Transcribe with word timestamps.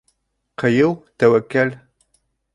Ҡыйыу, 0.63 0.95
тәүәккәл 1.25 1.77